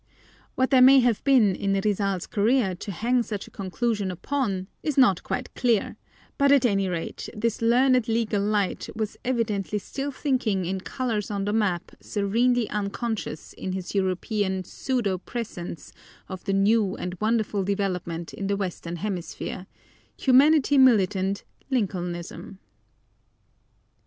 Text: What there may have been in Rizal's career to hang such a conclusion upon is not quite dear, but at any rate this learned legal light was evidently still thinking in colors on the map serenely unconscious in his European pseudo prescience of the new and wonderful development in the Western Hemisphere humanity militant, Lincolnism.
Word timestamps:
What 0.55 0.71
there 0.71 0.81
may 0.81 0.99
have 1.01 1.23
been 1.23 1.55
in 1.55 1.79
Rizal's 1.85 2.25
career 2.25 2.73
to 2.73 2.91
hang 2.91 3.21
such 3.21 3.45
a 3.45 3.51
conclusion 3.51 4.09
upon 4.09 4.65
is 4.81 4.97
not 4.97 5.21
quite 5.21 5.53
dear, 5.53 5.95
but 6.39 6.51
at 6.51 6.65
any 6.65 6.87
rate 6.87 7.29
this 7.37 7.61
learned 7.61 8.07
legal 8.07 8.41
light 8.41 8.89
was 8.95 9.15
evidently 9.23 9.77
still 9.77 10.09
thinking 10.09 10.65
in 10.65 10.81
colors 10.81 11.29
on 11.29 11.45
the 11.45 11.53
map 11.53 11.91
serenely 11.99 12.67
unconscious 12.71 13.53
in 13.53 13.73
his 13.73 13.93
European 13.93 14.63
pseudo 14.63 15.19
prescience 15.19 15.93
of 16.27 16.45
the 16.45 16.53
new 16.53 16.95
and 16.97 17.15
wonderful 17.21 17.63
development 17.63 18.33
in 18.33 18.47
the 18.47 18.57
Western 18.57 18.95
Hemisphere 18.95 19.67
humanity 20.17 20.79
militant, 20.79 21.43
Lincolnism. 21.69 22.57